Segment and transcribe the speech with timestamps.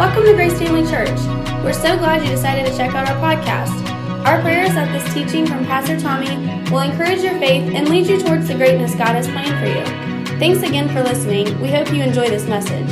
[0.00, 1.20] Welcome to Grace Family Church.
[1.62, 3.86] We're so glad you decided to check out our podcast.
[4.24, 6.36] Our prayer is that this teaching from Pastor Tommy
[6.70, 10.38] will encourage your faith and lead you towards the greatness God has planned for you.
[10.38, 11.60] Thanks again for listening.
[11.60, 12.88] We hope you enjoy this message.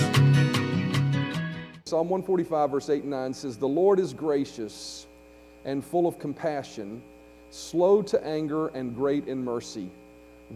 [1.87, 5.06] Psalm 145, verse 8 and 9 says, The Lord is gracious
[5.65, 7.03] and full of compassion,
[7.49, 9.90] slow to anger and great in mercy.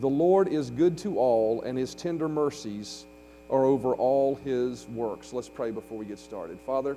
[0.00, 3.06] The Lord is good to all, and his tender mercies
[3.50, 5.32] are over all his works.
[5.32, 6.58] Let's pray before we get started.
[6.64, 6.96] Father,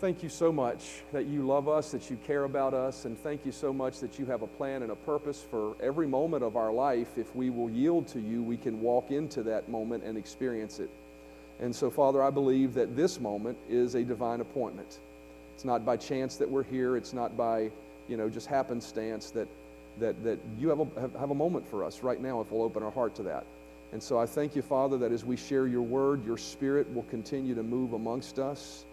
[0.00, 3.44] thank you so much that you love us, that you care about us, and thank
[3.44, 6.56] you so much that you have a plan and a purpose for every moment of
[6.56, 7.18] our life.
[7.18, 10.90] If we will yield to you, we can walk into that moment and experience it.
[11.60, 14.98] And so, Father, I believe that this moment is a divine appointment.
[15.54, 16.96] It's not by chance that we're here.
[16.96, 17.70] It's not by,
[18.08, 19.46] you know, just happenstance that,
[19.98, 22.62] that, that you have a, have, have a moment for us right now if we'll
[22.62, 23.44] open our heart to that.
[23.92, 27.02] And so I thank you, Father, that as we share your word, your spirit will
[27.04, 28.84] continue to move amongst us,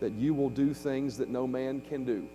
[0.00, 2.26] that you will do things that no man can do.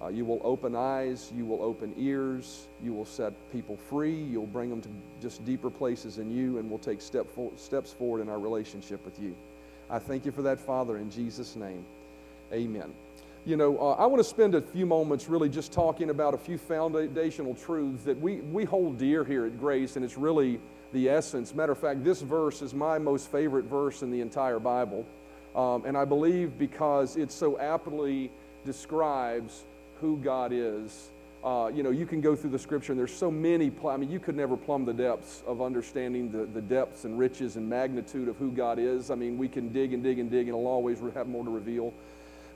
[0.00, 4.46] Uh, you will open eyes, you will open ears, you will set people free, you'll
[4.46, 4.88] bring them to
[5.20, 9.04] just deeper places in you, and we'll take step fo- steps forward in our relationship
[9.04, 9.34] with you.
[9.90, 11.84] I thank you for that, Father, in Jesus' name.
[12.52, 12.92] Amen.
[13.44, 16.38] You know, uh, I want to spend a few moments really just talking about a
[16.38, 20.60] few foundational truths that we, we hold dear here at Grace, and it's really
[20.92, 21.54] the essence.
[21.54, 25.06] Matter of fact, this verse is my most favorite verse in the entire Bible.
[25.54, 28.30] Um, and I believe because it so aptly
[28.64, 29.64] describes
[30.00, 31.10] who God is.
[31.42, 33.96] Uh, you know, you can go through the scripture and there's so many, pl- I
[33.96, 37.68] mean, you could never plumb the depths of understanding the, the depths and riches and
[37.68, 39.10] magnitude of who God is.
[39.10, 41.50] I mean, we can dig and dig and dig and it'll always have more to
[41.50, 41.94] reveal.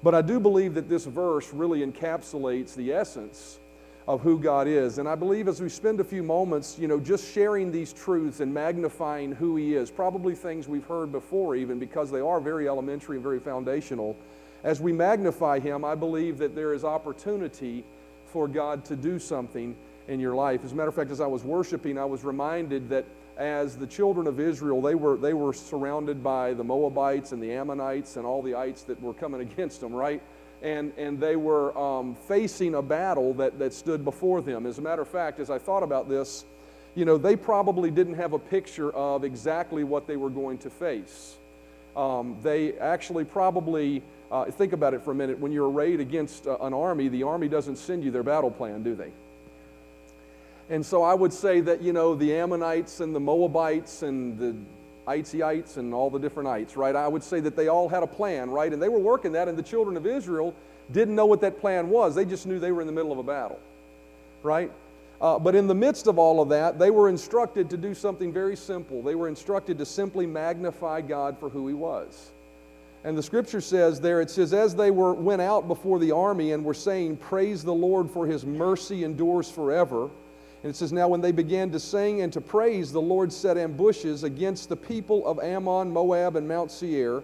[0.02, 3.60] But I do believe that this verse really encapsulates the essence
[4.08, 4.98] of who God is.
[4.98, 8.40] And I believe as we spend a few moments, you know, just sharing these truths
[8.40, 12.68] and magnifying who He is, probably things we've heard before, even because they are very
[12.68, 14.16] elementary and very foundational.
[14.64, 17.84] As we magnify Him, I believe that there is opportunity
[18.26, 19.76] for God to do something
[20.08, 20.64] in your life.
[20.64, 23.04] As a matter of fact, as I was worshiping, I was reminded that
[23.36, 27.52] as the children of Israel, they were, they were surrounded by the Moabites and the
[27.52, 30.22] Ammonites and all the ites that were coming against them, right?
[30.62, 34.64] And, and they were um, facing a battle that, that stood before them.
[34.64, 36.44] As a matter of fact, as I thought about this,
[36.94, 40.70] you know, they probably didn't have a picture of exactly what they were going to
[40.70, 41.36] face.
[41.96, 46.46] Um, they actually probably, uh, think about it for a minute, when you're arrayed against
[46.46, 49.10] uh, an army, the army doesn't send you their battle plan, do they?
[50.70, 54.54] And so I would say that, you know, the Ammonites and the Moabites and the
[55.06, 56.94] Itesiites and all the different ites, right?
[56.94, 58.72] I would say that they all had a plan, right?
[58.72, 60.54] And they were working that, and the children of Israel
[60.92, 62.14] didn't know what that plan was.
[62.14, 63.58] They just knew they were in the middle of a battle,
[64.42, 64.70] right?
[65.20, 68.32] Uh, but in the midst of all of that, they were instructed to do something
[68.32, 69.02] very simple.
[69.02, 72.32] They were instructed to simply magnify God for who He was.
[73.04, 76.52] And the scripture says there, it says, as they were, went out before the army
[76.52, 80.10] and were saying, Praise the Lord for His mercy endures forever.
[80.62, 83.58] And it says, Now when they began to sing and to praise, the Lord set
[83.58, 87.22] ambushes against the people of Ammon, Moab, and Mount Seir,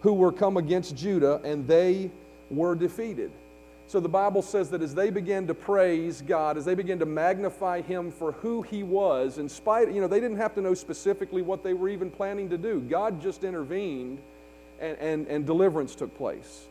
[0.00, 2.10] who were come against Judah, and they
[2.50, 3.30] were defeated.
[3.86, 7.06] So the Bible says that as they began to praise God, as they began to
[7.06, 10.74] magnify Him for who He was, in spite, you know, they didn't have to know
[10.74, 12.80] specifically what they were even planning to do.
[12.80, 14.18] God just intervened
[14.80, 16.68] and, and, and deliverance took place.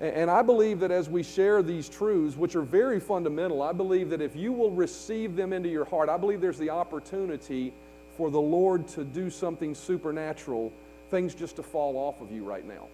[0.00, 4.10] And I believe that as we share these truths, which are very fundamental, I believe
[4.10, 7.72] that if you will receive them into your heart, I believe there's the opportunity
[8.18, 10.70] for the Lord to do something supernatural,
[11.10, 12.88] things just to fall off of you right now.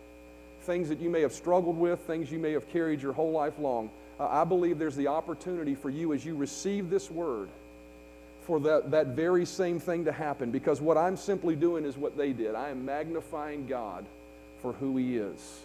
[0.62, 3.58] Things that you may have struggled with, things you may have carried your whole life
[3.58, 3.90] long.
[4.20, 7.48] Uh, I believe there's the opportunity for you as you receive this word
[8.46, 12.16] for that, that very same thing to happen because what I'm simply doing is what
[12.16, 12.54] they did.
[12.54, 14.04] I am magnifying God
[14.60, 15.64] for who He is.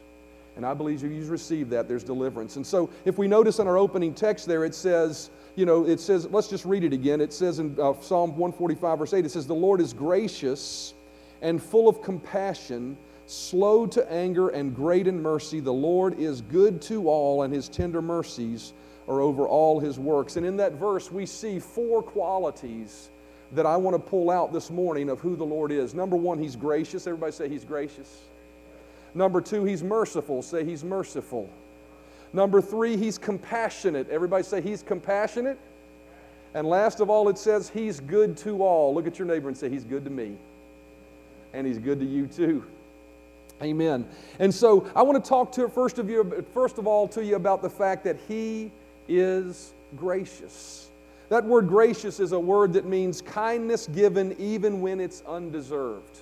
[0.57, 2.55] And I believe if you receive that, there's deliverance.
[2.55, 5.99] And so if we notice in our opening text there, it says, you know, it
[5.99, 7.21] says, let's just read it again.
[7.21, 10.95] It says in uh, Psalm 145, verse 8, it says, The Lord is gracious
[11.43, 12.97] and full of compassion,
[13.27, 15.59] slow to anger and great in mercy.
[15.59, 18.73] The Lord is good to all, and his tender mercies
[19.07, 20.37] are over all his works.
[20.37, 23.09] And in that verse, we see four qualities
[23.53, 25.93] that I want to pull out this morning of who the Lord is.
[25.93, 27.07] Number one, he's gracious.
[27.07, 28.23] Everybody say he's gracious.
[29.13, 30.41] Number two, he's merciful.
[30.41, 31.49] Say he's merciful.
[32.33, 34.09] Number three, he's compassionate.
[34.09, 35.57] Everybody say he's compassionate.
[36.53, 38.93] And last of all, it says he's good to all.
[38.93, 40.35] Look at your neighbor and say he's good to me.
[41.53, 42.63] And he's good to you too.
[43.61, 44.07] Amen.
[44.39, 47.35] And so I want to talk to first of you, first of all, to you
[47.35, 48.71] about the fact that he
[49.07, 50.89] is gracious.
[51.29, 56.19] That word gracious is a word that means kindness given even when it's undeserved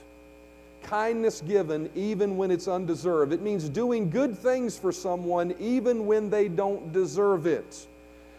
[0.86, 3.34] kindness given even when it's undeserved.
[3.34, 7.88] It means doing good things for someone even when they don't deserve it.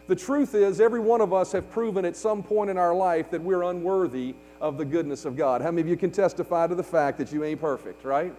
[0.07, 3.31] The truth is, every one of us have proven at some point in our life
[3.33, 5.61] that we're unworthy of the goodness of God.
[5.61, 8.33] How many of you can testify to the fact that you ain't perfect, right?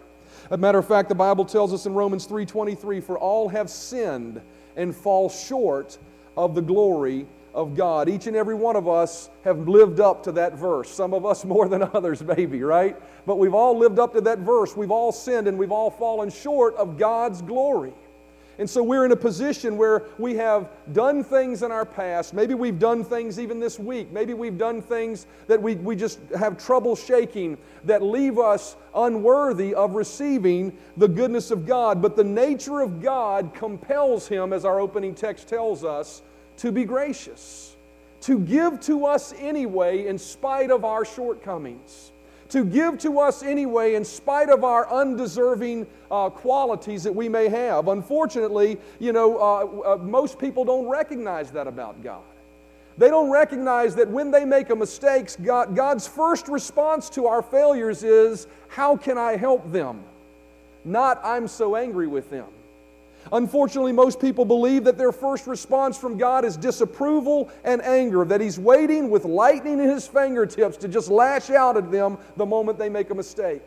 [0.45, 3.69] As a matter of fact, the Bible tells us in Romans 3:23, "For all have
[3.69, 4.41] sinned
[4.77, 5.97] and fall short
[6.37, 7.27] of the glory
[7.57, 10.89] of God." Each and every one of us have lived up to that verse.
[10.89, 12.95] Some of us more than others, maybe, right?
[13.25, 14.77] But we've all lived up to that verse.
[14.77, 17.93] We've all sinned and we've all fallen short of God's glory.
[18.59, 22.33] And so we're in a position where we have done things in our past.
[22.33, 24.11] Maybe we've done things even this week.
[24.11, 29.75] Maybe we've done things that we, we just have trouble shaking that leave us unworthy
[29.75, 32.01] of receiving the goodness of God.
[32.01, 36.23] But the nature of God compels Him, as our opening text tells us,
[36.57, 37.75] to be gracious,
[38.21, 42.11] to give to us anyway in spite of our shortcomings
[42.49, 47.49] to give to us anyway, in spite of our undeserving uh, qualities that we may
[47.49, 47.87] have.
[47.87, 52.21] Unfortunately, you know, uh, uh, most people don't recognize that about God.
[52.97, 57.41] They don't recognize that when they make a mistake, God, God's first response to our
[57.41, 60.03] failures is, How can I help them?
[60.83, 62.47] Not, I'm so angry with them.
[63.31, 68.41] Unfortunately, most people believe that their first response from God is disapproval and anger, that
[68.41, 72.77] He's waiting with lightning in His fingertips to just lash out at them the moment
[72.77, 73.63] they make a mistake.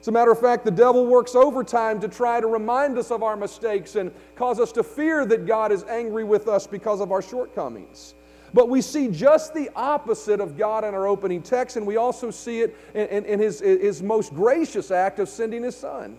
[0.00, 3.22] As a matter of fact, the devil works overtime to try to remind us of
[3.22, 7.10] our mistakes and cause us to fear that God is angry with us because of
[7.10, 8.14] our shortcomings.
[8.52, 12.30] But we see just the opposite of God in our opening text, and we also
[12.30, 16.18] see it in, in, in his, his most gracious act of sending His Son.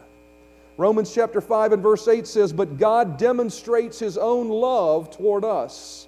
[0.78, 6.08] Romans chapter 5 and verse 8 says, But God demonstrates His own love toward us,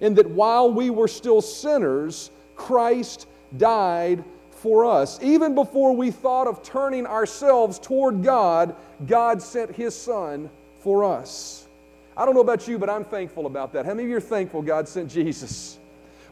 [0.00, 3.26] in that while we were still sinners, Christ
[3.56, 5.22] died for us.
[5.22, 8.74] Even before we thought of turning ourselves toward God,
[9.06, 10.48] God sent His Son
[10.80, 11.68] for us.
[12.16, 13.84] I don't know about you, but I'm thankful about that.
[13.84, 15.78] How many of you are thankful God sent Jesus?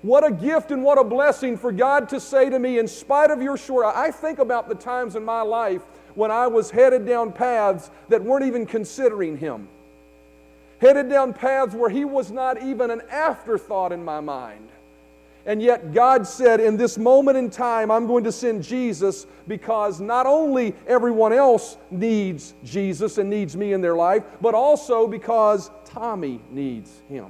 [0.00, 3.30] What a gift and what a blessing for God to say to me, in spite
[3.30, 3.86] of your short.
[3.86, 5.82] I think about the times in my life
[6.14, 9.68] when I was headed down paths that weren't even considering Him.
[10.80, 14.68] Headed down paths where He was not even an afterthought in my mind.
[15.46, 20.00] And yet, God said, in this moment in time, I'm going to send Jesus because
[20.00, 25.70] not only everyone else needs Jesus and needs me in their life, but also because
[25.84, 27.26] Tommy needs Him.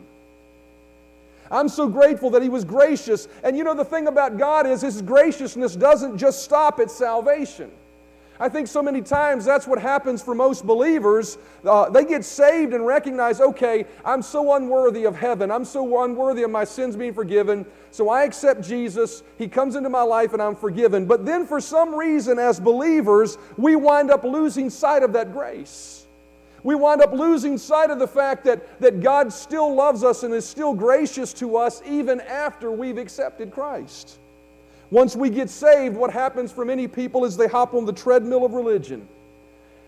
[1.51, 3.27] I'm so grateful that He was gracious.
[3.43, 7.71] And you know, the thing about God is His graciousness doesn't just stop at salvation.
[8.41, 11.39] I think so many times that's what happens for most believers.
[11.65, 15.53] Uh, they get saved and recognize, okay, I'm so unworthy of heaven.
[15.53, 17.65] I'm so unworthy of my sins being forgiven.
[17.93, 19.23] So I accept Jesus.
[19.39, 21.07] He comes into my life and I'm forgiven.
[21.07, 26.07] But then for some reason, as believers, we wind up losing sight of that grace.
[26.65, 30.35] We wind up losing sight of the fact that, that God still loves us and
[30.35, 34.19] is still gracious to us even after we've accepted Christ.
[34.94, 38.44] Once we get saved, what happens for many people is they hop on the treadmill
[38.44, 39.08] of religion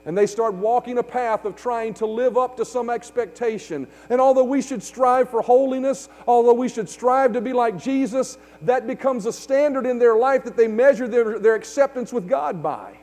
[0.04, 3.86] and they start walking a path of trying to live up to some expectation.
[4.10, 8.36] And although we should strive for holiness, although we should strive to be like Jesus,
[8.62, 12.60] that becomes a standard in their life that they measure their, their acceptance with God
[12.60, 12.98] by.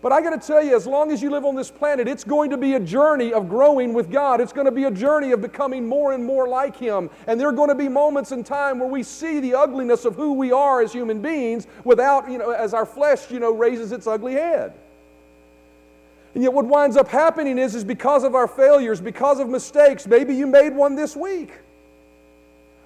[0.00, 2.22] But I got to tell you, as long as you live on this planet, it's
[2.22, 4.40] going to be a journey of growing with God.
[4.40, 7.10] It's going to be a journey of becoming more and more like Him.
[7.26, 10.14] And there are going to be moments in time where we see the ugliness of
[10.14, 13.90] who we are as human beings without, you know, as our flesh, you know, raises
[13.90, 14.72] its ugly head.
[16.34, 20.06] And yet, what winds up happening is, is because of our failures, because of mistakes,
[20.06, 21.50] maybe you made one this week,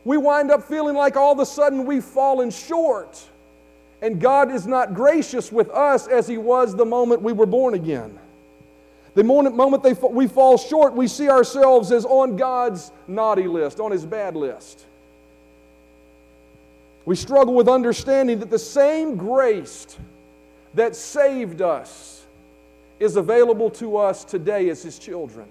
[0.04, 3.23] we wind up feeling like all of a sudden we've fallen short
[4.02, 7.75] and God is not gracious with us as He was the moment we were born
[7.75, 8.18] again.
[9.14, 13.92] The moment they, we fall short, we see ourselves as on God's naughty list, on
[13.92, 14.87] His bad list.
[17.04, 19.97] We struggle with understanding that the same grace
[20.75, 22.25] that saved us
[22.99, 25.47] is available to us today as His children.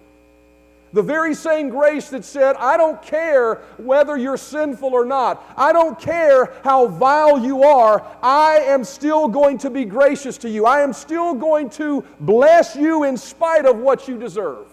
[0.94, 5.42] The very same grace that said, I don't care whether you're sinful or not.
[5.56, 8.06] I don't care how vile you are.
[8.22, 10.66] I am still going to be gracious to you.
[10.66, 14.68] I am still going to bless you in spite of what you deserve.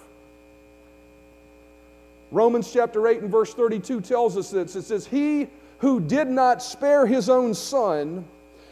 [2.33, 4.75] Romans chapter 8 and verse 32 tells us this.
[4.75, 5.47] It says, He
[5.79, 8.25] who did not spare his own son,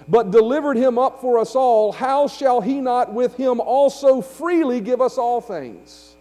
[0.09, 4.81] but delivered him up for us all, how shall he not with him also freely
[4.81, 6.16] give us all things?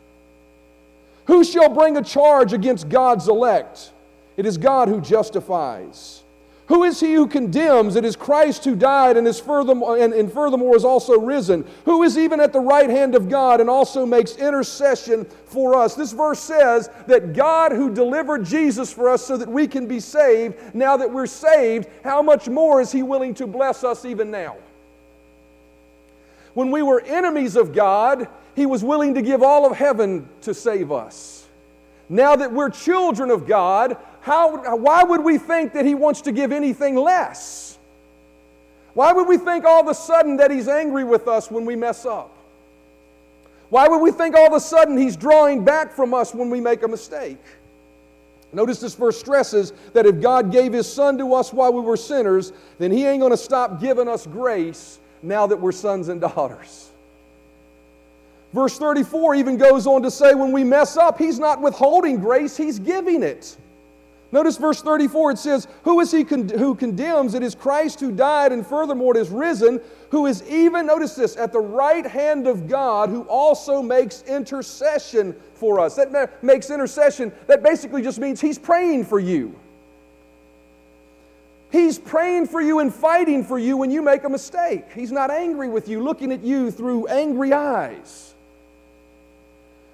[1.25, 3.91] Who shall bring a charge against God's elect?
[4.37, 6.23] It is God who justifies.
[6.67, 7.95] Who is he who condemns?
[7.95, 11.63] It is Christ who died and is furthermore, and, and furthermore is also risen.
[11.85, 15.93] Who is even at the right hand of God and also makes intercession for us.
[15.93, 19.99] This verse says that God who delivered Jesus for us so that we can be
[19.99, 24.31] saved, now that we're saved, how much more is he willing to bless us even
[24.31, 24.57] now?
[26.55, 30.53] When we were enemies of God, he was willing to give all of heaven to
[30.53, 31.45] save us.
[32.07, 36.31] Now that we're children of God, how, why would we think that He wants to
[36.31, 37.77] give anything less?
[38.93, 41.75] Why would we think all of a sudden that He's angry with us when we
[41.75, 42.31] mess up?
[43.69, 46.61] Why would we think all of a sudden He's drawing back from us when we
[46.61, 47.41] make a mistake?
[48.53, 51.97] Notice this verse stresses that if God gave His Son to us while we were
[51.97, 56.21] sinners, then He ain't going to stop giving us grace now that we're sons and
[56.21, 56.91] daughters.
[58.55, 62.55] Verse 34 even goes on to say when we mess up, He's not withholding grace,
[62.55, 63.57] He's giving it.
[64.31, 67.33] Notice verse 34, it says, Who is he con- who condemns?
[67.33, 71.35] It is Christ who died, and furthermore it is risen, who is even, notice this,
[71.35, 75.95] at the right hand of God, who also makes intercession for us.
[75.95, 79.53] That ma- makes intercession, that basically just means he's praying for you.
[81.71, 84.85] He's praying for you and fighting for you when you make a mistake.
[84.93, 88.34] He's not angry with you, looking at you through angry eyes.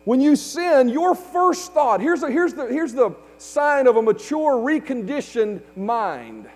[0.04, 4.02] When you sin, your first thought, here's, a, here's, the, here's the sign of a
[4.02, 6.50] mature, reconditioned mind.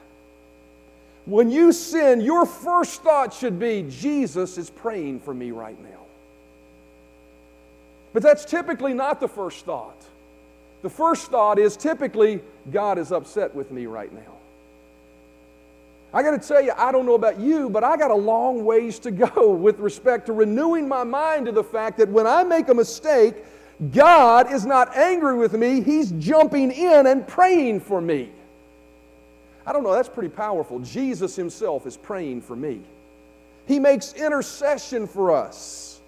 [1.25, 6.05] When you sin, your first thought should be, Jesus is praying for me right now.
[8.13, 10.01] But that's typically not the first thought.
[10.81, 14.34] The first thought is typically, God is upset with me right now.
[16.15, 18.63] I got to tell you, I don't know about you, but I got a long
[18.63, 22.41] ways to go with respect to renewing my mind to the fact that when I
[22.45, 23.35] make a mistake,
[23.91, 28.31] God is not angry with me, He's jumping in and praying for me.
[29.67, 30.79] I don't know, that's pretty powerful.
[30.79, 32.79] Jesus Himself is praying for me,
[33.67, 35.99] He makes intercession for us.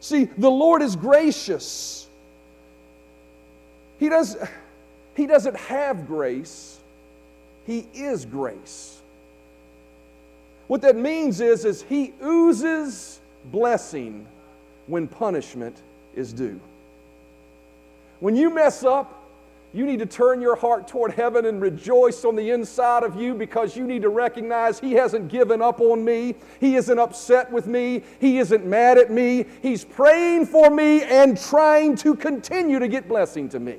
[0.00, 2.06] See, the Lord is gracious.
[3.98, 4.36] He, does,
[5.16, 6.80] he doesn't have grace,
[7.66, 9.00] He is grace.
[10.66, 14.26] What that means is, is He oozes blessing
[14.86, 15.80] when punishment
[16.14, 16.60] is due.
[18.20, 19.20] When you mess up,
[19.72, 23.34] you need to turn your heart toward heaven and rejoice on the inside of you
[23.34, 26.36] because you need to recognize He hasn't given up on me.
[26.60, 28.02] He isn't upset with me.
[28.20, 29.46] He isn't mad at me.
[29.62, 33.78] He's praying for me and trying to continue to get blessing to me.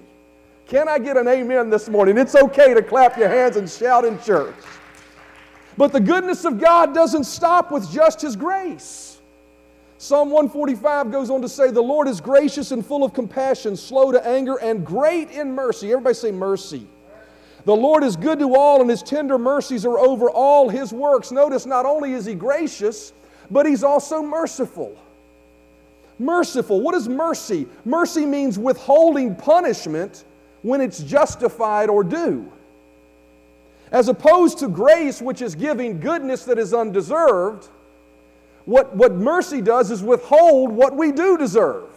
[0.68, 2.18] Can I get an amen this morning?
[2.18, 4.56] It's okay to clap your hands and shout in church.
[5.78, 9.22] But the goodness of God doesn't stop with just His grace.
[9.98, 14.12] Psalm 145 goes on to say, The Lord is gracious and full of compassion, slow
[14.12, 15.92] to anger, and great in mercy.
[15.92, 16.88] Everybody say mercy.
[17.66, 21.32] The Lord is good to all, and his tender mercies are over all his works.
[21.32, 23.14] Notice not only is he gracious,
[23.52, 24.98] but he's also merciful.
[26.18, 26.82] Merciful.
[26.82, 27.68] What is mercy?
[27.84, 30.24] Mercy means withholding punishment
[30.66, 32.52] when it's justified or due.
[33.92, 37.70] As opposed to grace, which is giving goodness that is undeserved,
[38.66, 41.90] what, what mercy does is withhold what we do deserve.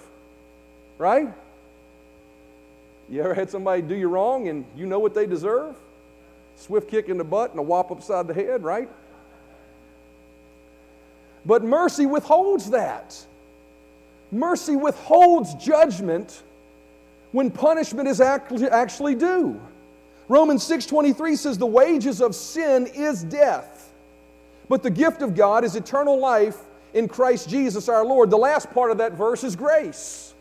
[0.98, 1.28] Right?
[3.08, 5.74] You ever had somebody do you wrong and you know what they deserve?
[6.56, 8.90] Swift kick in the butt and a whop upside the head, right?
[11.46, 13.16] But mercy withholds that.
[14.30, 16.42] Mercy withholds judgment
[17.32, 19.60] when punishment is actually due.
[20.28, 23.92] Romans 6:23 says the wages of sin is death.
[24.68, 26.58] But the gift of God is eternal life
[26.92, 28.28] in Christ Jesus our Lord.
[28.30, 30.34] The last part of that verse is grace.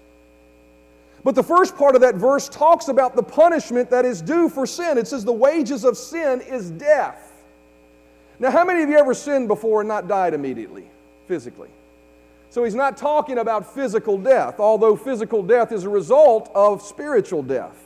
[1.24, 4.66] But the first part of that verse talks about the punishment that is due for
[4.66, 4.98] sin.
[4.98, 7.34] It says the wages of sin is death.
[8.40, 10.86] Now, how many of you ever sinned before and not died immediately,
[11.28, 11.70] physically?
[12.50, 17.44] So he's not talking about physical death, although physical death is a result of spiritual
[17.44, 17.78] death.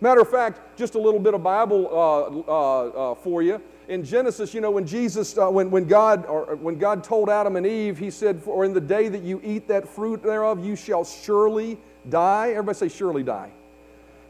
[0.00, 4.04] Matter of fact, just a little bit of Bible uh, uh, uh, for you in
[4.04, 7.66] Genesis, you know, when Jesus, uh, when, when, God, or when God told Adam and
[7.66, 11.04] Eve, he said, For in the day that you eat that fruit thereof, you shall
[11.04, 11.78] surely
[12.08, 12.50] die.
[12.50, 13.50] Everybody say, surely die.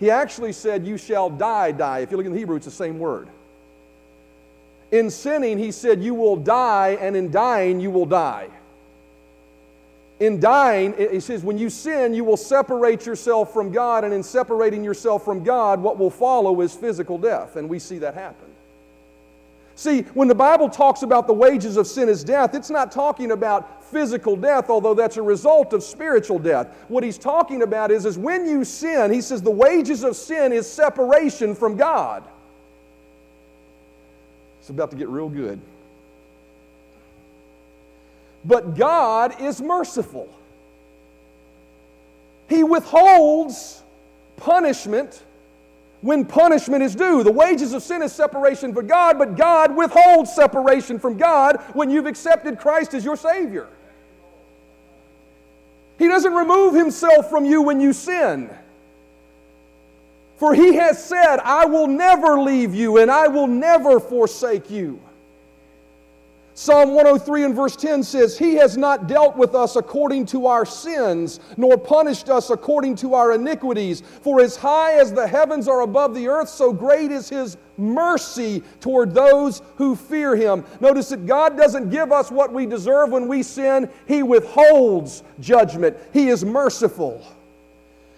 [0.00, 2.00] He actually said, You shall die, die.
[2.00, 3.28] If you look in the Hebrew, it's the same word.
[4.90, 8.48] In sinning, he said, You will die, and in dying, you will die.
[10.22, 14.22] In dying, he says, when you sin, you will separate yourself from God, and in
[14.22, 17.56] separating yourself from God, what will follow is physical death.
[17.56, 18.46] And we see that happen.
[19.74, 23.32] See, when the Bible talks about the wages of sin is death, it's not talking
[23.32, 26.68] about physical death, although that's a result of spiritual death.
[26.86, 30.52] What he's talking about is, is when you sin, he says the wages of sin
[30.52, 32.22] is separation from God.
[34.60, 35.60] It's about to get real good.
[38.44, 40.28] But God is merciful.
[42.48, 43.82] He withholds
[44.36, 45.22] punishment
[46.00, 47.22] when punishment is due.
[47.22, 51.88] The wages of sin is separation from God, but God withholds separation from God when
[51.90, 53.68] you've accepted Christ as your Savior.
[55.98, 58.50] He doesn't remove Himself from you when you sin.
[60.36, 65.00] For He has said, I will never leave you and I will never forsake you.
[66.54, 70.66] Psalm 103 and verse 10 says, He has not dealt with us according to our
[70.66, 74.02] sins, nor punished us according to our iniquities.
[74.20, 78.62] For as high as the heavens are above the earth, so great is His mercy
[78.80, 80.62] toward those who fear Him.
[80.80, 85.96] Notice that God doesn't give us what we deserve when we sin, He withholds judgment.
[86.12, 87.24] He is merciful.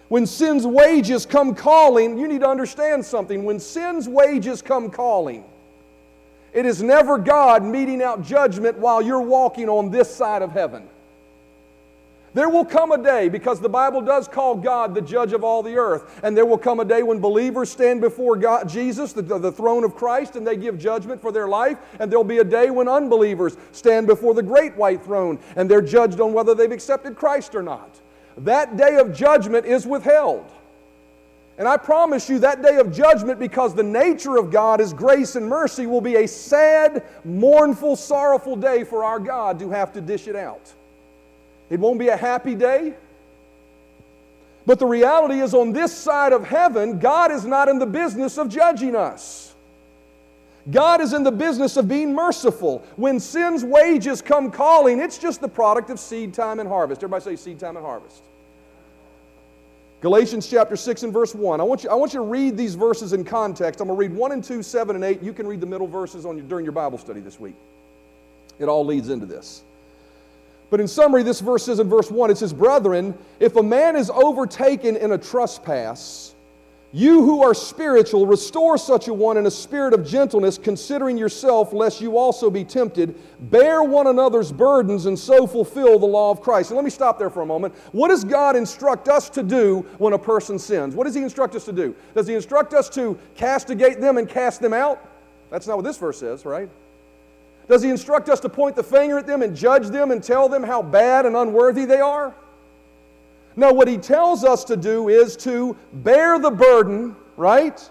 [0.09, 3.45] When sin's wages come calling, you need to understand something.
[3.45, 5.45] When sin's wages come calling,
[6.55, 10.89] it is never God meting out judgment while you're walking on this side of heaven.
[12.33, 15.63] There will come a day, because the Bible does call God the judge of all
[15.63, 19.23] the earth, and there will come a day when believers stand before God, Jesus, the,
[19.23, 22.45] the throne of Christ, and they give judgment for their life, and there'll be a
[22.45, 26.73] day when unbelievers stand before the great white throne, and they're judged on whether they've
[26.73, 28.01] accepted Christ or not.
[28.39, 30.51] That day of judgment is withheld.
[31.57, 35.37] And I promise you, that day of judgment, because the nature of God is grace
[35.37, 40.01] and mercy, will be a sad, mournful, sorrowful day for our God to have to
[40.01, 40.73] dish it out.
[41.71, 42.95] It won't be a happy day.
[44.67, 48.37] But the reality is, on this side of heaven, God is not in the business
[48.37, 49.55] of judging us.
[50.71, 52.83] God is in the business of being merciful.
[52.97, 57.03] When sin's wages come calling, it's just the product of seed time and harvest.
[57.03, 58.23] Everybody say seed time and harvest.
[60.05, 61.63] Galatians chapter 6 and verse 1.
[61.63, 63.81] I want you, I want you to read these verses in context.
[63.81, 65.23] I'm going to read 1 and 2, 7 and 8.
[65.23, 67.55] You can read the middle verses on your, during your Bible study this week.
[68.59, 69.65] It all leads into this.
[70.69, 73.97] But in summary, this verse says in verse 1 it says, Brethren, if a man
[73.97, 76.34] is overtaken in a trespass,
[76.95, 81.73] you who are spiritual, restore such a one in a spirit of gentleness, considering yourself,
[81.73, 83.17] lest you also be tempted.
[83.51, 86.71] Bear one another's burdens and so fulfill the law of Christ.
[86.71, 87.75] And let me stop there for a moment.
[87.91, 90.95] What does God instruct us to do when a person sins?
[90.95, 91.97] What does He instruct us to do?
[92.15, 95.05] Does He instruct us to castigate them and cast them out?
[95.51, 96.71] That's not what this verse says, right?
[97.69, 100.49] Does He instruct us to point the finger at them and judge them and tell
[100.49, 102.37] them how bad and unworthy they are?
[103.57, 107.89] No, what he tells us to do is to bear the burden, right?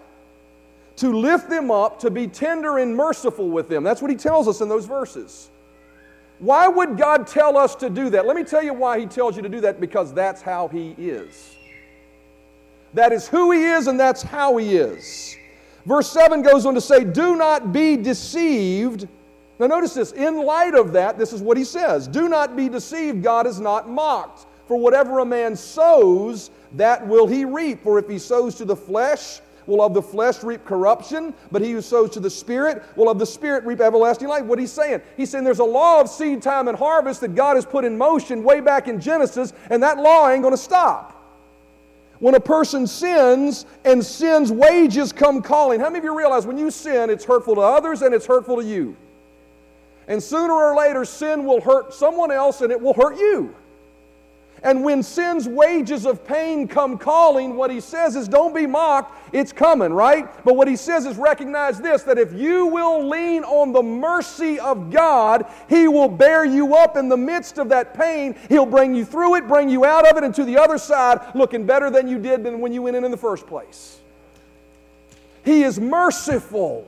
[0.97, 3.83] To lift them up, to be tender and merciful with them.
[3.83, 5.49] That's what he tells us in those verses.
[6.39, 8.25] Why would God tell us to do that?
[8.25, 10.93] Let me tell you why he tells you to do that because that's how he
[10.97, 11.55] is.
[12.93, 15.37] That is who he is and that's how he is.
[15.85, 19.07] Verse 7 goes on to say, Do not be deceived.
[19.59, 20.11] Now, notice this.
[20.11, 23.23] In light of that, this is what he says Do not be deceived.
[23.23, 24.45] God is not mocked.
[24.67, 27.83] For whatever a man sows, that will he reap.
[27.83, 31.71] For if he sows to the flesh, will of the flesh reap corruption, but he
[31.71, 34.43] who sows to the Spirit will of the Spirit reap everlasting life.
[34.43, 35.01] What he's saying?
[35.17, 37.97] He's saying there's a law of seed time and harvest that God has put in
[37.97, 41.11] motion way back in Genesis, and that law ain't going to stop.
[42.19, 46.57] When a person sins and sin's wages come calling, how many of you realize when
[46.57, 48.95] you sin, it's hurtful to others and it's hurtful to you?
[50.07, 53.55] And sooner or later, sin will hurt someone else and it will hurt you.
[54.63, 59.13] And when sin's wages of pain come calling, what he says is, don't be mocked,
[59.33, 60.25] it's coming, right?
[60.45, 64.59] But what he says is, recognize this that if you will lean on the mercy
[64.59, 68.35] of God, he will bear you up in the midst of that pain.
[68.47, 71.19] He'll bring you through it, bring you out of it, and to the other side,
[71.35, 73.99] looking better than you did than when you went in in the first place.
[75.43, 76.87] He is merciful.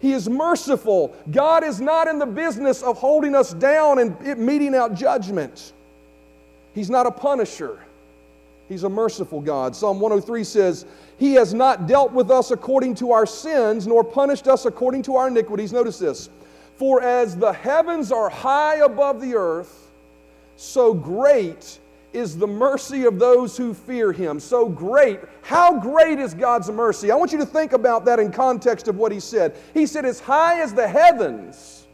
[0.00, 1.16] He is merciful.
[1.30, 5.72] God is not in the business of holding us down and meting out judgment.
[6.74, 7.78] He's not a punisher,
[8.68, 9.76] He's a merciful God.
[9.76, 10.86] Psalm 103 says,
[11.18, 15.16] He has not dealt with us according to our sins, nor punished us according to
[15.16, 15.72] our iniquities.
[15.72, 16.30] Notice this
[16.76, 19.90] For as the heavens are high above the earth,
[20.56, 21.78] so great
[22.12, 24.38] is the mercy of those who fear him.
[24.38, 25.20] So great.
[25.42, 27.10] How great is God's mercy?
[27.10, 29.56] I want you to think about that in context of what he said.
[29.74, 31.86] He said, As high as the heavens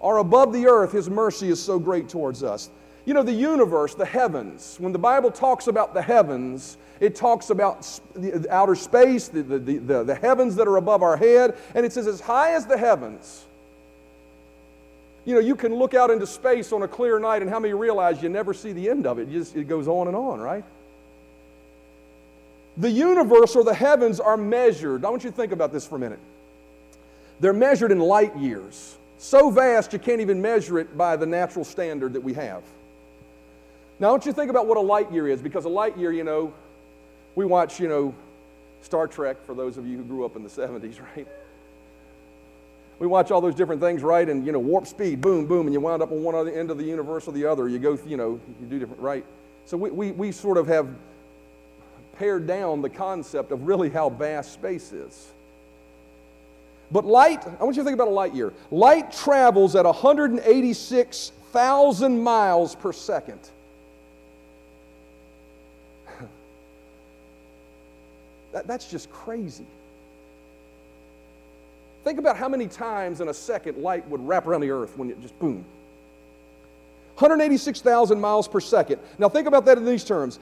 [0.00, 2.70] are above the earth, his mercy is so great towards us.
[3.08, 7.48] You know, the universe, the heavens, when the Bible talks about the heavens, it talks
[7.48, 11.86] about the outer space, the, the, the, the, heavens that are above our head, and
[11.86, 13.46] it says, as high as the heavens.
[15.24, 17.72] You know, you can look out into space on a clear night, and how many
[17.72, 19.30] realize you never see the end of it?
[19.30, 20.64] Just, it goes on and on, right?
[22.76, 25.06] The universe or the heavens are measured.
[25.06, 26.20] I want you to think about this for a minute.
[27.40, 28.98] They're measured in light years.
[29.16, 32.62] So vast you can't even measure it by the natural standard that we have.
[34.00, 35.42] Now, don't you think about what a light year is?
[35.42, 36.52] Because a light year, you know,
[37.34, 38.14] we watch, you know,
[38.82, 41.26] Star Trek for those of you who grew up in the 70s, right?
[42.98, 44.28] We watch all those different things, right?
[44.28, 46.78] And, you know, warp speed, boom, boom, and you wind up on one end of
[46.78, 47.68] the universe or the other.
[47.68, 49.24] You go, you know, you do different, right?
[49.66, 50.88] So we, we, we sort of have
[52.18, 55.32] pared down the concept of really how vast space is.
[56.90, 58.52] But light, I want you to think about a light year.
[58.70, 63.38] Light travels at 186,000 miles per second.
[68.52, 69.66] That, that's just crazy.
[72.04, 75.10] Think about how many times in a second light would wrap around the earth when
[75.10, 75.64] it just boom.
[77.16, 79.00] 186,000 miles per second.
[79.18, 80.38] Now think about that in these terms.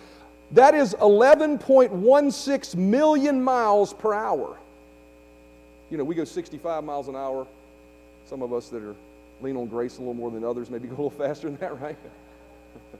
[0.53, 4.57] That is 11.16 million miles per hour.
[5.91, 7.47] You know, we go 65 miles an hour.
[8.29, 8.95] Some of us that are
[9.41, 11.81] lean on grace a little more than others maybe go a little faster than that,
[11.81, 11.97] right?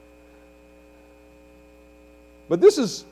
[2.49, 3.05] but this is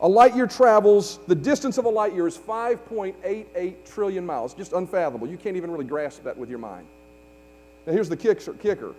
[0.00, 4.54] A light year travels, the distance of a light year is 5.88 trillion miles.
[4.54, 5.26] Just unfathomable.
[5.26, 6.86] You can't even really grasp that with your mind.
[7.86, 8.94] Now, here's the kicker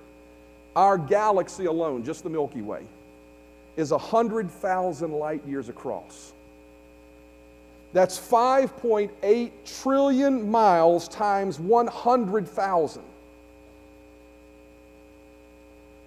[0.75, 2.84] our galaxy alone, just the Milky Way,
[3.75, 6.34] is 100,000 light years across.
[7.93, 9.51] That's 5.8
[9.82, 13.01] trillion miles times 100,000.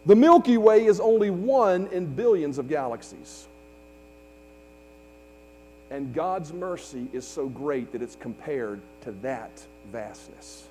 [0.06, 3.46] The Milky Way is only one in billions of galaxies.
[5.90, 9.50] And God's mercy is so great that it's compared to that
[9.92, 10.68] vastness.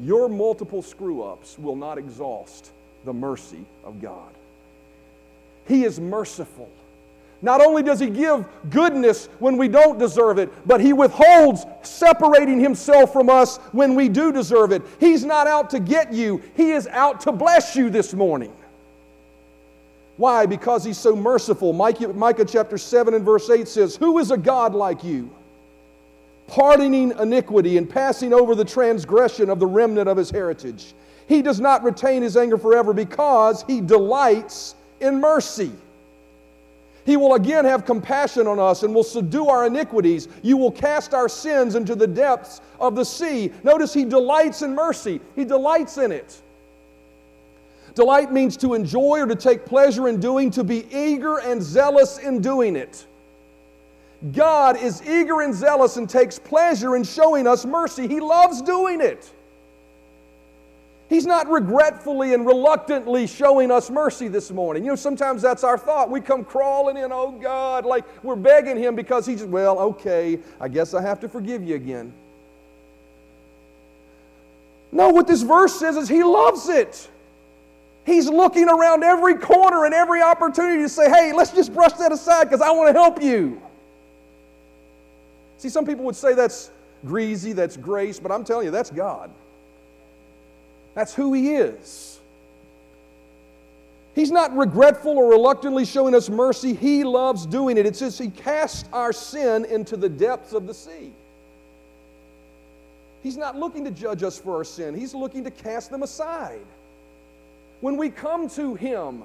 [0.00, 2.70] Your multiple screw ups will not exhaust
[3.04, 4.32] the mercy of God.
[5.66, 6.70] He is merciful.
[7.40, 12.60] Not only does He give goodness when we don't deserve it, but He withholds separating
[12.60, 14.82] Himself from us when we do deserve it.
[14.98, 18.52] He's not out to get you, He is out to bless you this morning.
[20.16, 20.46] Why?
[20.46, 21.72] Because He's so merciful.
[21.72, 25.30] Micah, Micah chapter 7 and verse 8 says, Who is a God like you?
[26.48, 30.94] pardoning iniquity and passing over the transgression of the remnant of his heritage.
[31.28, 35.70] He does not retain his anger forever because he delights in mercy.
[37.08, 40.28] He will again have compassion on us and will subdue our iniquities.
[40.42, 43.50] You will cast our sins into the depths of the sea.
[43.64, 46.38] Notice he delights in mercy, he delights in it.
[47.94, 52.18] Delight means to enjoy or to take pleasure in doing, to be eager and zealous
[52.18, 53.06] in doing it.
[54.30, 58.06] God is eager and zealous and takes pleasure in showing us mercy.
[58.06, 59.32] He loves doing it.
[61.08, 64.84] He's not regretfully and reluctantly showing us mercy this morning.
[64.84, 66.10] You know, sometimes that's our thought.
[66.10, 70.68] We come crawling in, oh God, like we're begging Him because He's, well, okay, I
[70.68, 72.12] guess I have to forgive you again.
[74.92, 77.08] No, what this verse says is He loves it.
[78.04, 82.10] He's looking around every corner and every opportunity to say, hey, let's just brush that
[82.12, 83.60] aside because I want to help you.
[85.58, 86.70] See, some people would say that's
[87.04, 89.30] greasy, that's grace, but I'm telling you, that's God.
[90.98, 92.18] That's who He is.
[94.16, 96.74] He's not regretful or reluctantly showing us mercy.
[96.74, 97.86] He loves doing it.
[97.86, 101.12] It says He cast our sin into the depths of the sea.
[103.22, 106.66] He's not looking to judge us for our sin, He's looking to cast them aside.
[107.80, 109.22] When we come to Him,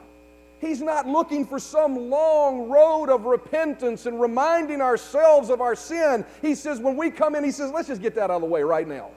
[0.61, 6.23] He's not looking for some long road of repentance and reminding ourselves of our sin.
[6.39, 8.47] He says, when we come in, He says, let's just get that out of the
[8.47, 9.09] way right now.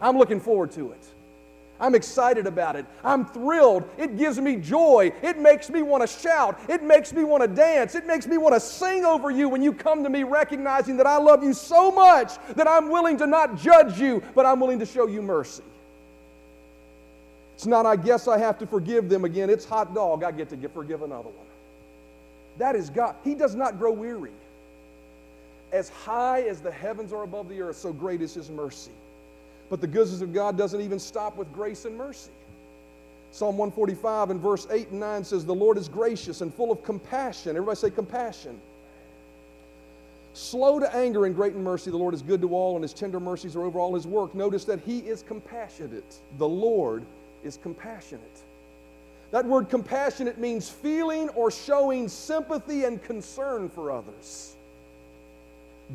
[0.00, 1.04] I'm looking forward to it.
[1.80, 2.86] I'm excited about it.
[3.02, 3.88] I'm thrilled.
[3.98, 5.12] It gives me joy.
[5.22, 6.58] It makes me want to shout.
[6.68, 7.94] It makes me want to dance.
[7.94, 11.06] It makes me want to sing over you when you come to me recognizing that
[11.06, 14.78] I love you so much that I'm willing to not judge you, but I'm willing
[14.78, 15.64] to show you mercy.
[17.54, 19.50] It's not, I guess I have to forgive them again.
[19.50, 21.46] It's hot dog, I get to forgive another one.
[22.58, 23.16] That is God.
[23.24, 24.32] He does not grow weary.
[25.72, 28.92] As high as the heavens are above the earth, so great is His mercy.
[29.74, 32.30] But the goodness of God doesn't even stop with grace and mercy.
[33.32, 36.84] Psalm 145 and verse 8 and 9 says, The Lord is gracious and full of
[36.84, 37.56] compassion.
[37.56, 38.60] Everybody say compassion.
[40.32, 41.90] Slow to anger and great in mercy.
[41.90, 44.32] The Lord is good to all, and his tender mercies are over all his work.
[44.32, 46.20] Notice that he is compassionate.
[46.38, 47.04] The Lord
[47.42, 48.42] is compassionate.
[49.32, 54.54] That word compassionate means feeling or showing sympathy and concern for others.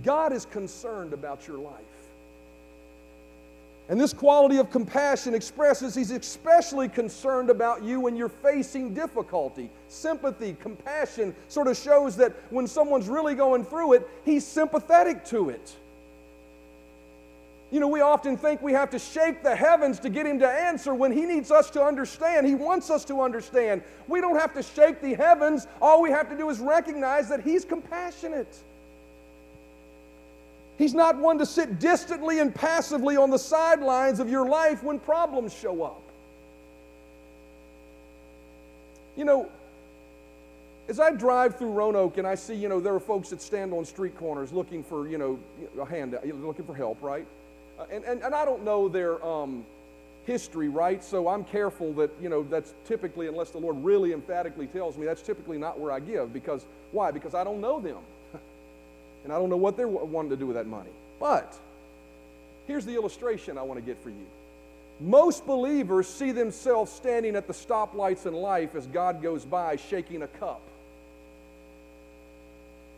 [0.04, 1.99] God is concerned about your life.
[3.89, 9.71] And this quality of compassion expresses he's especially concerned about you when you're facing difficulty.
[9.88, 15.49] Sympathy, compassion sort of shows that when someone's really going through it, he's sympathetic to
[15.49, 15.75] it.
[17.71, 20.47] You know, we often think we have to shake the heavens to get him to
[20.47, 22.45] answer when he needs us to understand.
[22.45, 23.82] He wants us to understand.
[24.08, 25.67] We don't have to shake the heavens.
[25.82, 28.56] All we have to do is recognize that he's compassionate.
[30.80, 34.98] He's not one to sit distantly and passively on the sidelines of your life when
[34.98, 36.02] problems show up.
[39.18, 39.50] You know,
[40.88, 43.74] as I drive through Roanoke and I see, you know, there are folks that stand
[43.74, 45.38] on street corners looking for, you know,
[45.82, 47.28] a hand, looking for help, right?
[47.78, 49.65] Uh, and, and, and I don't know their um,
[50.26, 51.04] history, right?
[51.04, 55.06] So I'm careful that, you know, that's typically, unless the Lord really emphatically tells me,
[55.06, 56.32] that's typically not where I give.
[56.32, 57.12] Because, why?
[57.12, 57.98] Because I don't know them.
[59.30, 60.89] And I don't know what they're wanting to do with that money.
[61.20, 61.56] But
[62.65, 64.26] here's the illustration I want to get for you.
[65.00, 70.24] Most believers see themselves standing at the stoplights in life as God goes by shaking
[70.24, 70.62] a cup.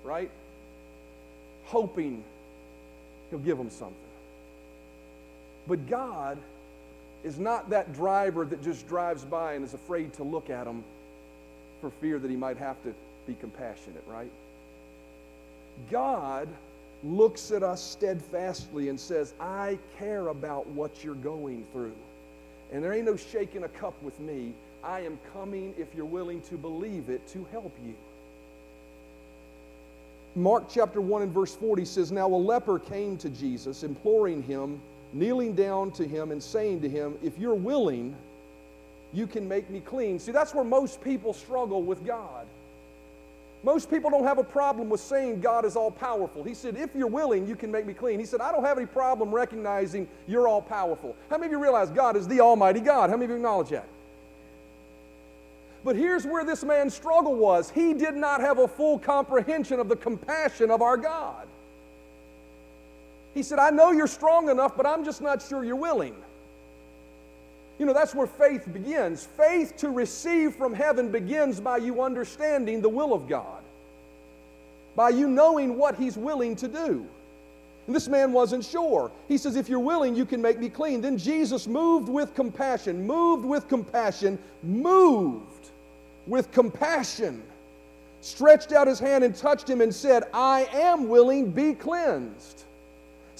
[0.05, 0.31] Right?
[1.65, 2.23] Hoping
[3.29, 3.97] He'll give them something.
[5.67, 6.37] But God
[7.25, 10.85] is not that driver that just drives by and is afraid to look at them
[11.81, 12.93] for fear that he might have to
[13.27, 14.31] be compassionate, right?
[15.89, 16.47] God
[17.03, 21.95] looks at us steadfastly and says, I care about what you're going through.
[22.71, 24.53] And there ain't no shaking a cup with me.
[24.83, 27.93] I am coming, if you're willing to believe it, to help you.
[30.35, 34.79] Mark chapter 1 and verse 40 says, Now a leper came to Jesus, imploring him,
[35.11, 38.15] kneeling down to him, and saying to him, If you're willing,
[39.13, 40.19] you can make me clean.
[40.19, 42.47] See, that's where most people struggle with God.
[43.63, 46.43] Most people don't have a problem with saying God is all powerful.
[46.43, 48.19] He said, If you're willing, you can make me clean.
[48.19, 51.15] He said, I don't have any problem recognizing you're all powerful.
[51.29, 53.11] How many of you realize God is the Almighty God?
[53.11, 53.87] How many of you acknowledge that?
[55.83, 59.89] But here's where this man's struggle was he did not have a full comprehension of
[59.89, 61.47] the compassion of our God.
[63.33, 66.15] He said, I know you're strong enough, but I'm just not sure you're willing.
[67.81, 69.25] You know, that's where faith begins.
[69.25, 73.63] Faith to receive from heaven begins by you understanding the will of God,
[74.95, 77.07] by you knowing what He's willing to do.
[77.87, 79.09] And this man wasn't sure.
[79.27, 81.01] He says, If you're willing, you can make me clean.
[81.01, 85.71] Then Jesus moved with compassion, moved with compassion, moved
[86.27, 87.41] with compassion,
[88.19, 92.65] stretched out his hand and touched him and said, I am willing, be cleansed.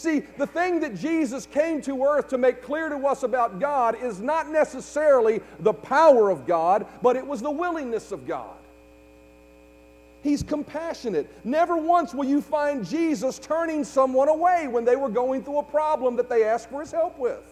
[0.01, 3.95] See, the thing that Jesus came to earth to make clear to us about God
[4.01, 8.55] is not necessarily the power of God, but it was the willingness of God.
[10.23, 11.29] He's compassionate.
[11.45, 15.63] Never once will you find Jesus turning someone away when they were going through a
[15.63, 17.43] problem that they asked for his help with.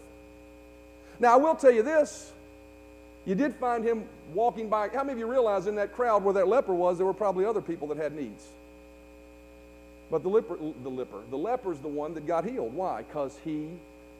[1.19, 2.31] Now, I will tell you this.
[3.27, 4.89] You did find him walking by.
[4.89, 7.45] How many of you realize in that crowd where that leper was, there were probably
[7.45, 8.47] other people that had needs?
[10.11, 12.73] But the leper, the leper, the leper is the one that got healed.
[12.73, 13.03] Why?
[13.03, 13.67] Because he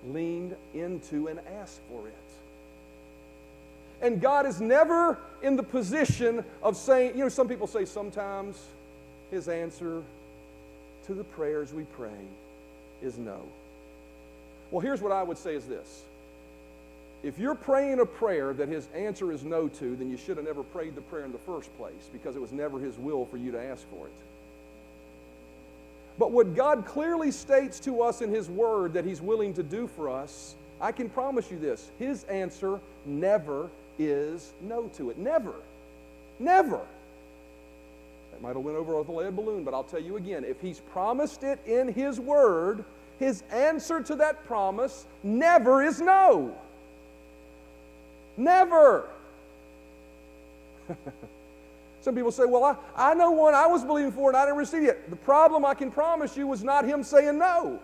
[0.07, 2.13] leaned into and asked for it.
[4.01, 8.63] And God is never in the position of saying, you know, some people say sometimes
[9.29, 10.01] his answer
[11.07, 12.09] to the prayers we pray
[13.01, 13.41] is no.
[14.71, 16.03] Well, here's what I would say is this.
[17.23, 20.45] If you're praying a prayer that his answer is no to, then you should have
[20.45, 23.35] never prayed the prayer in the first place because it was never his will for
[23.35, 24.13] you to ask for it.
[26.19, 29.87] But what God clearly states to us in His Word that He's willing to do
[29.87, 35.17] for us, I can promise you this His answer never is no to it.
[35.17, 35.53] Never.
[36.37, 36.81] Never.
[38.31, 40.59] That might have went over with a lead balloon, but I'll tell you again if
[40.59, 42.83] He's promised it in His Word,
[43.17, 46.53] His answer to that promise never is no.
[48.35, 49.07] Never.
[52.01, 54.57] Some people say, Well, I, I know one I was believing for and I didn't
[54.57, 55.09] receive it.
[55.09, 57.79] The problem I can promise you was not him saying no.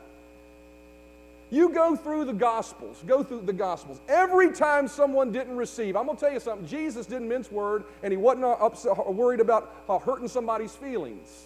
[1.52, 4.00] You go through the Gospels, go through the Gospels.
[4.10, 6.68] Every time someone didn't receive, I'm going to tell you something.
[6.68, 11.44] Jesus didn't mince word and he wasn't upset, worried about uh, hurting somebody's feelings.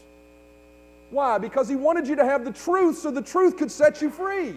[1.12, 1.38] Why?
[1.38, 4.56] Because he wanted you to have the truth so the truth could set you free.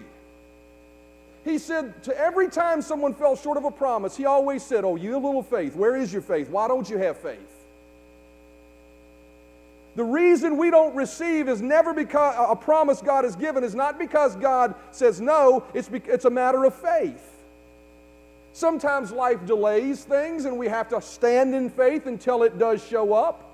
[1.43, 4.95] He said to every time someone fell short of a promise, he always said, Oh,
[4.95, 5.75] you little faith.
[5.75, 6.49] Where is your faith?
[6.49, 7.62] Why don't you have faith?
[9.95, 13.99] The reason we don't receive is never because a promise God has given is not
[13.99, 17.29] because God says no, it's, it's a matter of faith.
[18.53, 23.13] Sometimes life delays things and we have to stand in faith until it does show
[23.13, 23.51] up.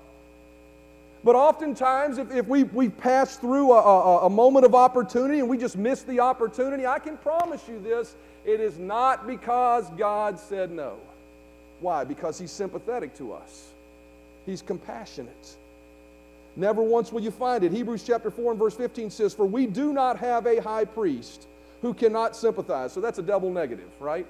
[1.22, 5.48] But oftentimes, if, if we, we pass through a, a, a moment of opportunity and
[5.48, 8.14] we just miss the opportunity, I can promise you this
[8.46, 10.96] it is not because God said no.
[11.80, 12.04] Why?
[12.04, 13.68] Because He's sympathetic to us,
[14.46, 15.56] He's compassionate.
[16.56, 17.72] Never once will you find it.
[17.72, 21.46] Hebrews chapter 4 and verse 15 says, For we do not have a high priest
[21.82, 22.92] who cannot sympathize.
[22.92, 24.26] So that's a double negative, right?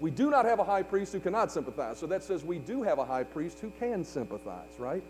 [0.00, 1.98] We do not have a high priest who cannot sympathize.
[1.98, 5.02] So that says we do have a high priest who can sympathize, right?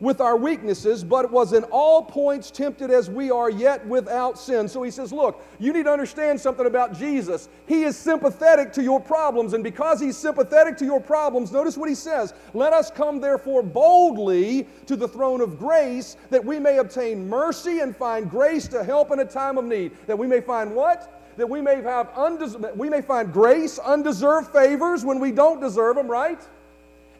[0.00, 4.68] With our weaknesses, but was in all points tempted as we are, yet without sin.
[4.68, 7.48] So he says, Look, you need to understand something about Jesus.
[7.66, 11.88] He is sympathetic to your problems, and because he's sympathetic to your problems, notice what
[11.88, 16.78] he says Let us come therefore boldly to the throne of grace, that we may
[16.78, 19.92] obtain mercy and find grace to help in a time of need.
[20.06, 21.12] That we may find what?
[21.36, 25.96] that we may have undes- we may find grace, undeserved favors when we don't deserve
[25.96, 26.40] them, right?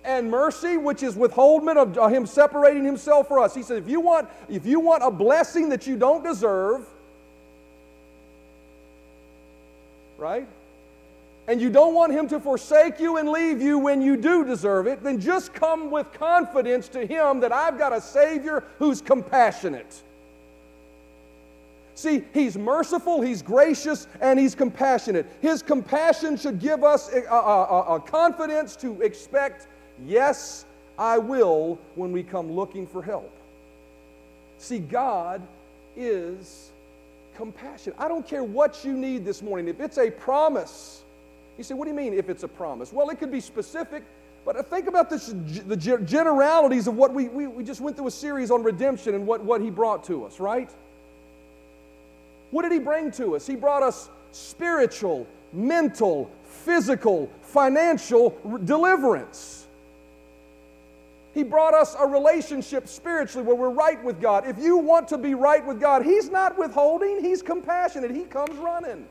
[0.07, 3.55] And mercy, which is withholdment of him separating himself for us.
[3.55, 6.87] He said, if you want, if you want a blessing that you don't deserve,
[10.17, 10.47] right?
[11.49, 14.87] And you don't want him to forsake you and leave you when you do deserve
[14.87, 20.03] it, then just come with confidence to him that I've got a Savior who's compassionate.
[21.97, 25.25] See, He's merciful, He's gracious, and He's compassionate.
[25.41, 29.67] His compassion should give us a, a, a, a, confidence to expect,
[30.05, 30.65] yes,
[30.99, 33.33] I will, when we come looking for help.
[34.59, 35.43] See, God
[35.97, 36.71] is
[37.37, 37.99] compassionate.
[37.99, 39.69] I don't care what you need this morning.
[39.69, 41.03] If it's a promise,
[41.59, 42.93] you say, what do you mean if it's a promise?
[42.93, 44.03] Well, it could be specific,
[44.45, 48.13] but think about this, the generalities of what we, we, we just went through a
[48.13, 50.71] series on redemption and what, what He brought to us, right?
[52.51, 53.47] What did He bring to us?
[53.47, 59.66] He brought us spiritual, mental, physical, financial deliverance.
[61.37, 64.49] He brought us a relationship spiritually where we're right with God.
[64.49, 68.11] If you want to be right with God, He's not withholding, He's compassionate.
[68.11, 69.05] He comes running.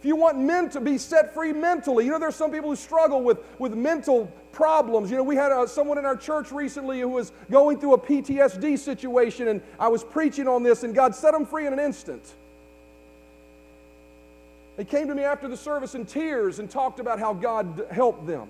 [0.00, 2.76] If you want men to be set free mentally, you know, there's some people who
[2.76, 5.10] struggle with, with mental problems.
[5.10, 7.98] You know, we had a, someone in our church recently who was going through a
[7.98, 11.80] PTSD situation, and I was preaching on this, and God set them free in an
[11.80, 12.22] instant.
[14.76, 18.26] They came to me after the service in tears and talked about how God helped
[18.26, 18.46] them.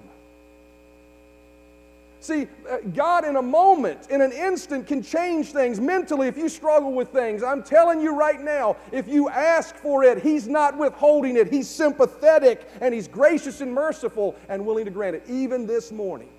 [2.25, 6.49] See, uh, God in a moment, in an instant, can change things mentally if you
[6.49, 7.43] struggle with things.
[7.43, 11.53] I'm telling you right now, if you ask for it, He's not withholding it.
[11.53, 16.31] He's sympathetic and He's gracious and merciful and willing to grant it, even this morning.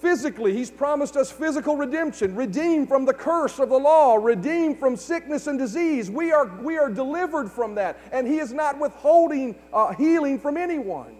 [0.00, 4.96] Physically, He's promised us physical redemption, redeemed from the curse of the law, redeemed from
[4.96, 6.10] sickness and disease.
[6.10, 10.56] We are, we are delivered from that, and He is not withholding uh, healing from
[10.56, 11.14] anyone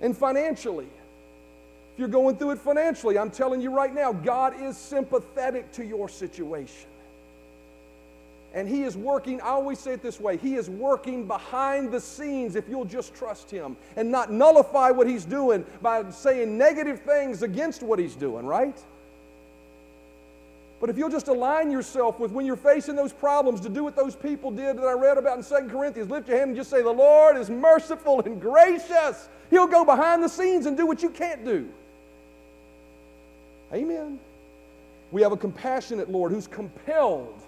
[0.00, 0.88] and financially.
[1.92, 5.84] If you're going through it financially, I'm telling you right now, God is sympathetic to
[5.84, 6.88] your situation.
[8.52, 12.00] And He is working, I always say it this way He is working behind the
[12.00, 17.00] scenes if you'll just trust Him and not nullify what He's doing by saying negative
[17.02, 18.76] things against what He's doing, right?
[20.80, 23.94] But if you'll just align yourself with when you're facing those problems to do what
[23.94, 26.70] those people did that I read about in 2 Corinthians, lift your hand and just
[26.70, 29.28] say, The Lord is merciful and gracious.
[29.50, 31.68] He'll go behind the scenes and do what you can't do.
[33.74, 34.18] Amen.
[35.12, 37.42] We have a compassionate Lord who's compelled.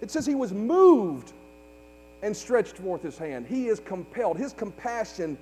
[0.00, 1.32] It says he was moved
[2.22, 3.46] and stretched forth his hand.
[3.46, 4.36] He is compelled.
[4.36, 5.38] His compassion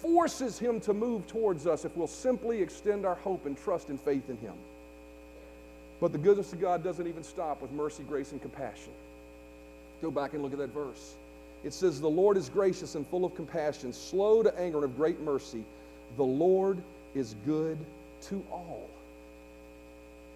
[0.00, 4.00] forces him to move towards us if we'll simply extend our hope and trust and
[4.00, 4.54] faith in him.
[6.00, 8.92] But the goodness of God doesn't even stop with mercy, grace, and compassion.
[10.02, 11.14] Go back and look at that verse.
[11.64, 14.96] It says, The Lord is gracious and full of compassion, slow to anger, and of
[14.96, 15.64] great mercy.
[16.16, 16.78] The Lord
[17.14, 17.78] is good
[18.28, 18.88] to all.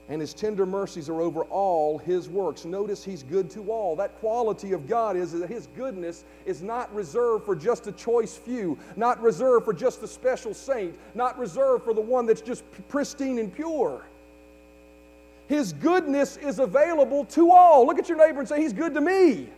[0.09, 2.65] And his tender mercies are over all his works.
[2.65, 3.95] Notice he's good to all.
[3.95, 8.37] That quality of God is that his goodness is not reserved for just a choice
[8.37, 12.65] few, not reserved for just a special saint, not reserved for the one that's just
[12.89, 14.03] pristine and pure.
[15.51, 17.85] His goodness is available to all.
[17.85, 19.49] Look at your neighbor and say, He's good to me.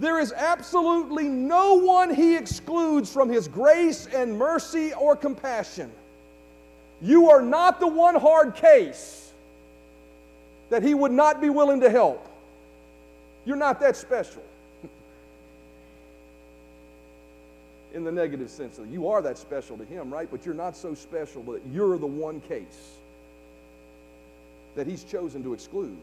[0.00, 5.92] There is absolutely no one he excludes from his grace and mercy or compassion.
[7.00, 9.32] You are not the one hard case
[10.70, 12.28] that he would not be willing to help.
[13.44, 14.42] You're not that special.
[17.94, 18.80] in the negative sense.
[18.90, 20.28] You are that special to Him, right?
[20.28, 22.98] But you're not so special that you're the one case
[24.78, 25.98] that He's chosen to exclude.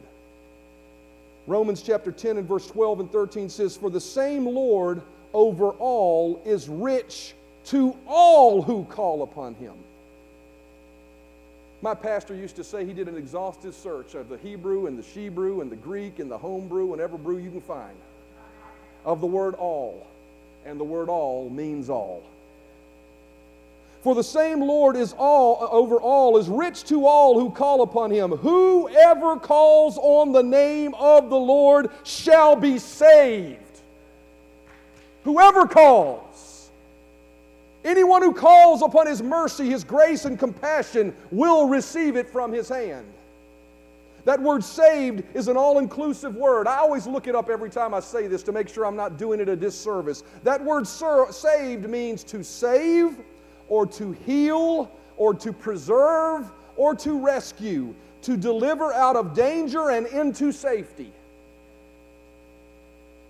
[1.47, 5.01] Romans chapter 10 and verse 12 and 13 says, For the same Lord
[5.33, 7.33] over all is rich
[7.65, 9.73] to all who call upon Him.
[11.81, 15.03] My pastor used to say he did an exhaustive search of the Hebrew and the
[15.03, 17.95] Shebrew and the Greek and the Homebrew and every brew you can find
[19.05, 20.07] of the word all.
[20.65, 22.23] And the word all means all.
[24.05, 28.11] For the same Lord is all over all, is rich to all who call upon
[28.11, 28.33] him.
[28.33, 33.57] Whoever calls on the name of the Lord shall be saved.
[35.23, 36.69] Whoever calls.
[37.83, 42.69] Anyone who calls upon His mercy, His grace, and compassion will receive it from His
[42.69, 43.11] hand.
[44.23, 46.67] That word saved is an all inclusive word.
[46.67, 49.17] I always look it up every time I say this to make sure I'm not
[49.17, 50.23] doing it a disservice.
[50.43, 53.17] That word saved means to save,
[53.69, 57.93] or to heal, or to preserve, or to rescue,
[58.23, 61.11] to deliver out of danger and into safety.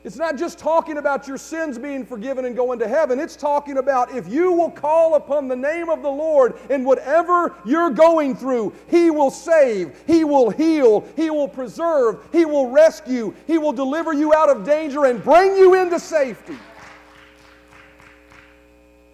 [0.06, 3.20] It's not just talking about your sins being forgiven and going to heaven.
[3.20, 7.56] It's talking about if you will call upon the name of the Lord in whatever
[7.66, 13.34] you're going through, He will save, He will heal, He will preserve, He will rescue,
[13.48, 16.58] He will deliver you out of danger and bring you into safety.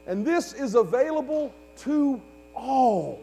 [0.07, 2.21] And this is available to
[2.55, 3.21] all.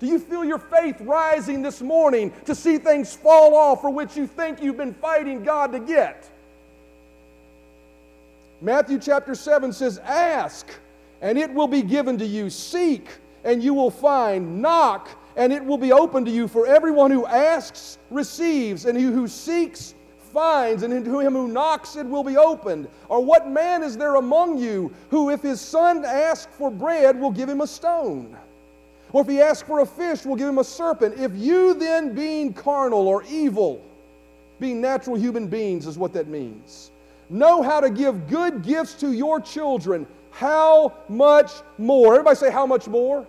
[0.00, 4.16] Do you feel your faith rising this morning to see things fall off for which
[4.16, 6.30] you think you've been fighting God to get?
[8.60, 10.68] Matthew chapter 7 says, Ask,
[11.20, 12.48] and it will be given to you.
[12.48, 13.08] Seek,
[13.44, 14.62] and you will find.
[14.62, 16.48] Knock, and it will be open to you.
[16.48, 19.94] For everyone who asks receives, and he who seeks
[20.28, 22.88] finds, and to him who knocks it will be opened.
[23.08, 27.30] Or what man is there among you who, if his son asks for bread, will
[27.30, 28.36] give him a stone?
[29.12, 31.18] Or if he asks for a fish, will give him a serpent?
[31.18, 33.84] If you then, being carnal or evil,
[34.60, 36.90] being natural human beings, is what that means
[37.30, 42.14] know how to give good gifts to your children, how much more?
[42.14, 43.26] Everybody say, How much more?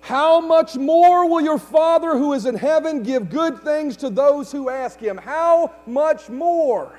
[0.00, 4.50] How much more will your Father who is in heaven give good things to those
[4.50, 5.16] who ask him?
[5.16, 6.98] How much more?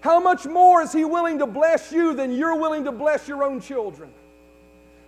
[0.00, 3.44] How much more is he willing to bless you than you're willing to bless your
[3.44, 4.10] own children?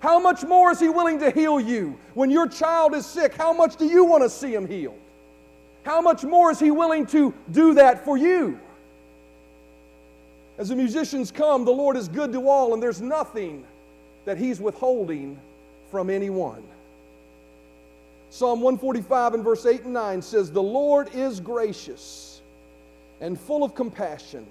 [0.01, 1.99] How much more is he willing to heal you?
[2.15, 4.99] When your child is sick, how much do you want to see him healed?
[5.85, 8.59] How much more is he willing to do that for you?
[10.61, 13.65] As the musicians come, the Lord is good to all, and there's nothing
[14.27, 15.39] that He's withholding
[15.91, 16.63] from anyone.
[18.31, 22.43] Psalm 145 and verse 8 and 9 says, The Lord is gracious
[23.21, 24.47] and full of compassion,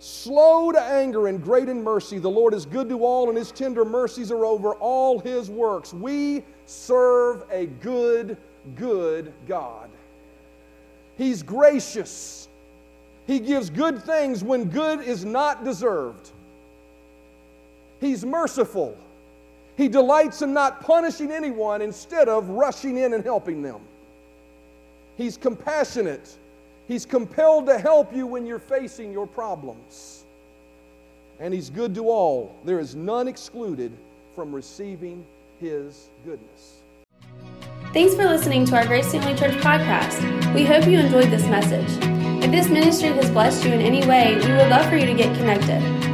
[0.00, 2.18] slow to anger and great in mercy.
[2.18, 5.94] The Lord is good to all, and His tender mercies are over all His works.
[5.94, 8.36] We serve a good,
[8.74, 9.88] good God.
[11.16, 12.48] He's gracious.
[13.26, 16.30] He gives good things when good is not deserved.
[18.00, 18.98] He's merciful.
[19.76, 23.80] He delights in not punishing anyone instead of rushing in and helping them.
[25.16, 26.36] He's compassionate.
[26.86, 30.24] He's compelled to help you when you're facing your problems.
[31.40, 32.54] And He's good to all.
[32.64, 33.92] There is none excluded
[34.34, 35.24] from receiving
[35.60, 36.80] His goodness.
[37.92, 40.54] Thanks for listening to our Grace Family Church podcast.
[40.54, 41.88] We hope you enjoyed this message.
[42.44, 45.14] If this ministry has blessed you in any way, we would love for you to
[45.14, 46.13] get connected.